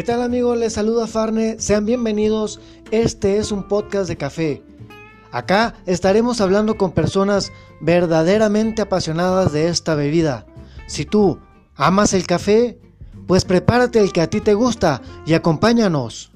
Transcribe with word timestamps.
¿Qué 0.00 0.06
tal 0.06 0.22
amigos? 0.22 0.56
Les 0.56 0.72
saluda 0.72 1.06
Farne, 1.06 1.56
sean 1.58 1.84
bienvenidos, 1.84 2.58
este 2.90 3.36
es 3.36 3.52
un 3.52 3.68
podcast 3.68 4.08
de 4.08 4.16
café. 4.16 4.62
Acá 5.30 5.74
estaremos 5.84 6.40
hablando 6.40 6.78
con 6.78 6.92
personas 6.92 7.52
verdaderamente 7.82 8.80
apasionadas 8.80 9.52
de 9.52 9.68
esta 9.68 9.94
bebida. 9.94 10.46
Si 10.86 11.04
tú 11.04 11.38
amas 11.74 12.14
el 12.14 12.26
café, 12.26 12.78
pues 13.26 13.44
prepárate 13.44 14.00
el 14.00 14.10
que 14.10 14.22
a 14.22 14.30
ti 14.30 14.40
te 14.40 14.54
gusta 14.54 15.02
y 15.26 15.34
acompáñanos. 15.34 16.32